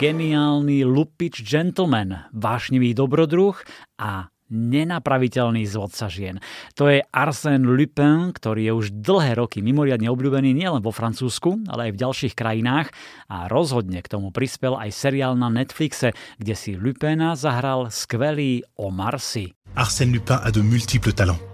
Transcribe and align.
geniálny 0.00 0.80
lupič 0.88 1.44
gentleman, 1.44 2.24
vášnivý 2.32 2.96
dobrodruh 2.96 3.52
a 4.00 4.32
nenapraviteľný 4.48 5.68
zvodca 5.68 6.08
žien. 6.08 6.40
To 6.80 6.88
je 6.88 7.04
Arsène 7.12 7.68
Lupin, 7.68 8.32
ktorý 8.32 8.60
je 8.64 8.72
už 8.72 8.86
dlhé 8.96 9.36
roky 9.36 9.60
mimoriadne 9.60 10.08
obľúbený 10.08 10.56
nielen 10.56 10.80
vo 10.80 10.88
Francúzsku, 10.88 11.68
ale 11.68 11.92
aj 11.92 12.00
v 12.00 12.00
ďalších 12.00 12.32
krajinách 12.32 12.88
a 13.28 13.52
rozhodne 13.52 14.00
k 14.00 14.08
tomu 14.08 14.32
prispel 14.32 14.72
aj 14.80 14.88
seriál 14.88 15.36
na 15.36 15.52
Netflixe, 15.52 16.16
kde 16.40 16.56
si 16.56 16.80
Lupina 16.80 17.36
zahral 17.36 17.92
skvelý 17.92 18.64
Omar 18.80 19.20
Sy. 19.20 19.52
Arsène 19.76 20.16
Lupin 20.16 20.40
a 20.40 20.48
de 20.48 20.64
multiples 20.64 21.12
talents. 21.12 21.44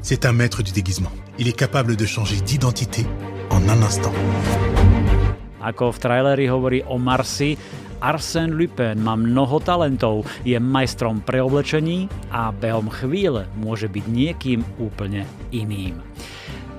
C'est 0.00 0.24
un 0.24 0.32
maître 0.32 0.64
du 0.64 0.72
déguisement. 0.72 1.12
Il 1.36 1.44
est 1.44 1.56
capable 1.56 1.94
de 1.94 2.08
changer 2.08 2.40
d'identité 2.40 3.04
en 3.52 3.60
un 3.68 3.84
instant. 3.84 4.16
Ako 5.60 5.92
v 5.92 6.00
traileri 6.00 6.48
hovorí 6.48 6.80
Omar 6.88 7.20
Sy, 7.20 7.54
Arsène 8.00 8.56
Lupin 8.56 8.96
má 8.96 9.12
mnoho 9.12 9.60
talentov, 9.60 10.24
je 10.40 10.56
majstrom 10.56 11.20
preoblečení 11.20 12.08
a 12.32 12.48
behom 12.48 12.88
chvíle 12.88 13.44
môže 13.60 13.92
byť 13.92 14.04
niekým 14.08 14.64
úplne 14.80 15.28
iným. 15.52 16.00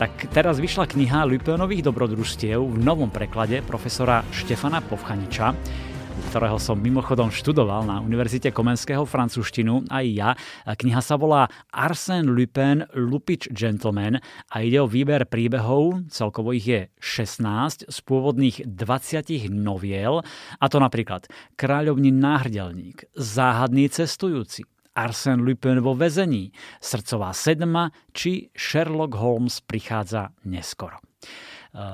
Tak 0.02 0.34
teraz 0.34 0.58
vyšla 0.58 0.90
kniha 0.90 1.30
Lupinových 1.30 1.86
dobrodružstiev 1.86 2.58
v 2.58 2.78
novom 2.82 3.14
preklade 3.14 3.62
profesora 3.62 4.26
Štefana 4.34 4.82
Povchaniča 4.82 5.54
ktorého 6.32 6.56
som 6.60 6.80
mimochodom 6.80 7.28
študoval 7.28 7.84
na 7.84 8.00
Univerzite 8.00 8.56
Komenského 8.56 9.04
francúzštinu, 9.04 9.88
aj 9.92 10.06
ja. 10.12 10.30
Kniha 10.64 11.04
sa 11.04 11.20
volá 11.20 11.52
Arsène 11.72 12.32
Lupin, 12.32 12.88
Lupič 12.96 13.52
Gentleman 13.52 14.20
a 14.52 14.56
ide 14.64 14.80
o 14.80 14.88
výber 14.88 15.28
príbehov, 15.28 16.08
celkovo 16.08 16.56
ich 16.56 16.68
je 16.68 16.82
16 17.04 17.92
z 17.92 17.98
pôvodných 18.08 18.64
20 18.68 19.52
noviel, 19.52 20.24
a 20.60 20.66
to 20.72 20.78
napríklad 20.80 21.28
Kráľovný 21.60 22.16
náhrdelník, 22.16 23.12
Záhadný 23.16 23.92
cestujúci, 23.92 24.64
Arsène 24.96 25.44
Lupin 25.44 25.80
vo 25.80 25.96
väzení, 25.96 26.52
Srdcová 26.84 27.32
sedma 27.32 27.92
či 28.12 28.52
Sherlock 28.52 29.16
Holmes 29.16 29.64
prichádza 29.64 30.36
neskoro. 30.44 31.00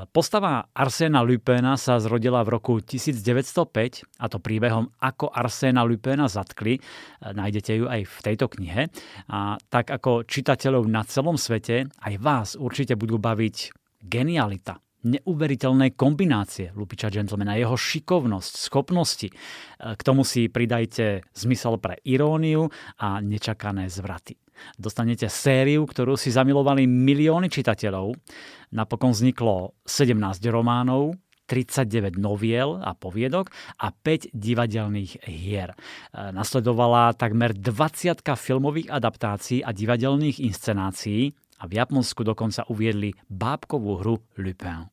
Postava 0.09 0.73
Arsena 0.73 1.21
Lupéna 1.21 1.77
sa 1.77 2.01
zrodila 2.01 2.41
v 2.41 2.57
roku 2.57 2.81
1905 2.81 4.09
a 4.17 4.25
to 4.25 4.41
príbehom 4.41 4.89
Ako 4.97 5.29
Arsena 5.29 5.85
Lupéna 5.85 6.25
zatkli. 6.25 6.81
Nájdete 7.21 7.77
ju 7.77 7.85
aj 7.85 8.01
v 8.09 8.17
tejto 8.25 8.49
knihe. 8.57 8.89
A 9.29 9.61
tak 9.69 9.93
ako 9.93 10.25
čitateľov 10.25 10.89
na 10.89 11.05
celom 11.05 11.37
svete, 11.37 11.85
aj 11.93 12.13
vás 12.17 12.49
určite 12.57 12.97
budú 12.97 13.21
baviť 13.21 13.69
genialita, 14.01 14.81
neuveriteľné 15.05 15.93
kombinácie 15.93 16.73
Lupiča 16.73 17.13
Gentlemana, 17.13 17.59
jeho 17.59 17.77
šikovnosť, 17.77 18.53
schopnosti. 18.57 19.29
K 19.77 20.01
tomu 20.01 20.25
si 20.25 20.49
pridajte 20.49 21.25
zmysel 21.37 21.77
pre 21.77 22.01
iróniu 22.07 22.71
a 22.97 23.21
nečakané 23.21 23.91
zvraty. 23.91 24.39
Dostanete 24.73 25.29
sériu, 25.29 25.85
ktorú 25.85 26.17
si 26.17 26.33
zamilovali 26.33 26.89
milióny 26.89 27.45
čitateľov. 27.45 28.17
Napokon 28.73 29.13
vzniklo 29.13 29.77
17 29.85 30.17
románov, 30.49 31.13
39 31.47 32.19
noviel 32.19 32.75
a 32.83 32.91
poviedok 32.91 33.49
a 33.79 33.87
5 33.95 34.35
divadelných 34.35 35.23
hier. 35.23 35.71
E, 35.71 35.75
nasledovala 36.35 37.15
takmer 37.15 37.55
20 37.55 38.19
filmových 38.35 38.91
adaptácií 38.91 39.63
a 39.63 39.71
divadelných 39.71 40.43
inscenácií 40.43 41.31
a 41.57 41.63
v 41.65 41.81
Japonsku 41.81 42.21
dokonca 42.23 42.65
uviedli 42.69 43.13
bábkovú 43.29 44.01
hru 44.01 44.15
Lupin. 44.37 44.87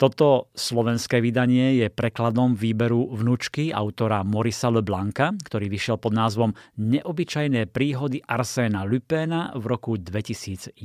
Toto 0.00 0.48
slovenské 0.56 1.20
vydanie 1.20 1.76
je 1.84 1.92
prekladom 1.92 2.56
výberu 2.56 3.12
vnúčky 3.12 3.68
autora 3.68 4.24
Morisa 4.24 4.72
Leblanca, 4.72 5.36
ktorý 5.36 5.68
vyšiel 5.68 6.00
pod 6.00 6.16
názvom 6.16 6.56
Neobyčajné 6.80 7.68
príhody 7.68 8.24
Arséna 8.24 8.88
Lupéna 8.88 9.52
v 9.52 9.64
roku 9.68 10.00
2011. 10.00 10.80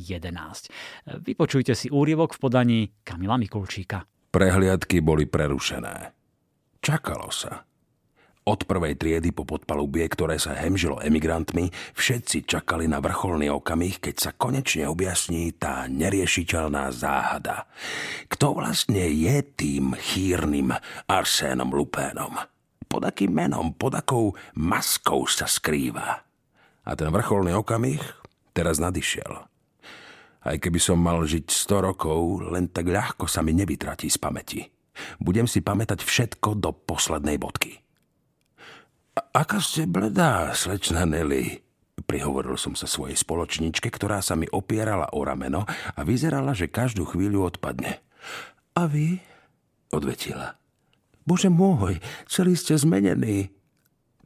Vypočujte 1.23 1.71
si 1.79 1.87
úrievok 1.87 2.35
v 2.35 2.39
podaní 2.43 2.79
Kamila 3.07 3.39
Mikulčíka. 3.39 4.03
Prehliadky 4.35 4.99
boli 4.99 5.23
prerušené. 5.31 6.11
Čakalo 6.83 7.31
sa. 7.31 7.63
Od 8.45 8.61
prvej 8.61 8.93
triedy 8.93 9.33
po 9.33 9.41
podpalubie, 9.41 10.05
ktoré 10.05 10.37
sa 10.37 10.53
hemžilo 10.53 11.01
emigrantmi, 11.01 11.73
všetci 11.97 12.45
čakali 12.45 12.85
na 12.85 13.01
vrcholný 13.01 13.49
okamih, 13.49 13.97
keď 13.97 14.15
sa 14.21 14.31
konečne 14.37 14.85
objasní 14.85 15.49
tá 15.57 15.89
neriešiteľná 15.89 16.93
záhada. 16.93 17.65
Kto 18.29 18.53
vlastne 18.61 19.01
je 19.09 19.41
tým 19.41 19.97
chýrnym 19.97 20.69
Arsénom 21.09 21.73
Lupénom? 21.73 22.37
Pod 22.85 23.01
akým 23.01 23.33
menom, 23.33 23.73
pod 23.73 23.97
akou 23.97 24.37
maskou 24.53 25.25
sa 25.25 25.49
skrýva? 25.49 26.21
A 26.85 26.93
ten 26.93 27.09
vrcholný 27.09 27.49
okamih 27.57 27.97
teraz 28.53 28.77
nadišiel. 28.77 29.41
Aj 30.45 30.57
keby 30.61 30.77
som 30.77 31.01
mal 31.01 31.25
žiť 31.25 31.49
100 31.49 31.81
rokov, 31.81 32.45
len 32.53 32.69
tak 32.69 32.93
ľahko 32.93 33.25
sa 33.25 33.41
mi 33.41 33.57
nevytratí 33.57 34.05
z 34.05 34.21
pamäti. 34.21 34.61
Budem 35.17 35.49
si 35.49 35.65
pamätať 35.65 36.05
všetko 36.05 36.61
do 36.61 36.69
poslednej 36.69 37.41
bodky. 37.41 37.84
Aká 39.15 39.63
ste 39.63 39.87
bledá, 39.87 40.51
slečna 40.51 41.07
Nelly, 41.07 41.63
prihovoril 42.03 42.59
som 42.59 42.75
sa 42.75 42.83
svojej 42.83 43.15
spoločničke, 43.15 43.87
ktorá 43.87 44.19
sa 44.19 44.35
mi 44.35 44.43
opierala 44.51 45.07
o 45.15 45.23
rameno 45.23 45.63
a 45.95 45.99
vyzerala, 46.03 46.51
že 46.51 46.67
každú 46.67 47.07
chvíľu 47.07 47.47
odpadne. 47.47 48.03
A 48.75 48.91
vy? 48.91 49.23
Odvetila. 49.95 50.59
Bože 51.23 51.47
môj, 51.47 52.03
celý 52.27 52.59
ste 52.59 52.75
zmenení. 52.75 53.55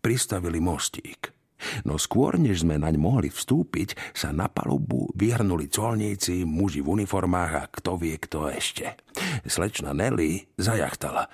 Pristavili 0.02 0.58
mostík. 0.58 1.38
No 1.84 2.00
skôr, 2.00 2.40
než 2.40 2.64
sme 2.64 2.80
naň 2.80 2.96
mohli 2.96 3.28
vstúpiť, 3.28 4.16
sa 4.16 4.32
na 4.32 4.48
palubu 4.48 5.12
vyhrnuli 5.14 5.68
colníci, 5.68 6.48
muži 6.48 6.80
v 6.80 7.00
uniformách 7.00 7.54
a 7.56 7.64
kto 7.68 8.00
vie 8.00 8.16
kto 8.16 8.48
ešte. 8.48 8.96
Slečna 9.44 9.92
Nelly 9.92 10.48
zajachtala. 10.56 11.28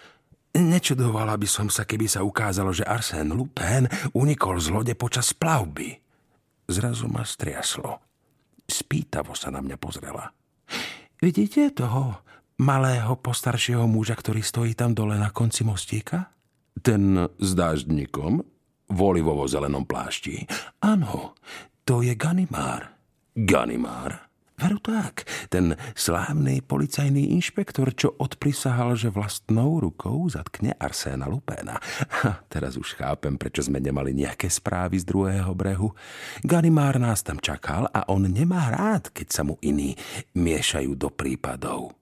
Nečudovala 0.56 1.36
by 1.36 1.48
som 1.52 1.68
sa, 1.68 1.84
keby 1.84 2.08
sa 2.08 2.24
ukázalo, 2.24 2.72
že 2.72 2.88
Arsène 2.88 3.36
Lupin 3.36 3.92
unikol 4.16 4.56
z 4.64 4.72
lode 4.72 4.94
počas 4.96 5.36
plavby. 5.36 6.00
Zrazu 6.72 7.12
ma 7.12 7.28
striaslo. 7.28 8.00
Spýtavo 8.64 9.36
sa 9.36 9.52
na 9.52 9.60
mňa 9.60 9.76
pozrela. 9.76 10.32
Vidíte 11.20 11.76
toho 11.76 12.24
malého 12.56 13.20
postaršieho 13.20 13.84
muža, 13.84 14.16
ktorý 14.16 14.40
stojí 14.40 14.72
tam 14.80 14.96
dole 14.96 15.20
na 15.20 15.28
konci 15.28 15.68
mostíka? 15.68 16.32
Ten 16.80 17.28
s 17.36 17.52
dáždnikom? 17.52 18.40
V 18.86 19.00
zelenom 19.52 19.84
plášti. 19.84 20.48
Áno, 20.80 21.36
to 21.84 22.00
je 22.00 22.16
Ganimár. 22.16 22.96
Ganimár? 23.36 24.30
Veru 24.56 24.80
tak, 24.80 25.28
ten 25.52 25.76
slávny 26.00 26.64
policajný 26.64 27.36
inšpektor, 27.36 27.92
čo 27.92 28.16
odprisahal, 28.16 28.96
že 28.96 29.12
vlastnou 29.12 29.84
rukou 29.84 30.32
zatkne 30.32 30.72
Arséna 30.80 31.28
Lupéna. 31.28 31.76
Ha, 32.24 32.40
teraz 32.48 32.80
už 32.80 32.96
chápem, 32.96 33.36
prečo 33.36 33.68
sme 33.68 33.84
nemali 33.84 34.16
nejaké 34.16 34.48
správy 34.48 35.04
z 35.04 35.06
druhého 35.12 35.52
brehu. 35.52 35.92
Ganimár 36.40 36.96
nás 37.04 37.20
tam 37.20 37.36
čakal 37.40 37.92
a 37.92 38.08
on 38.08 38.32
nemá 38.32 38.72
rád, 38.72 39.12
keď 39.12 39.28
sa 39.28 39.42
mu 39.44 39.60
iní 39.60 40.00
miešajú 40.36 40.96
do 40.96 41.12
prípadov. 41.12 41.96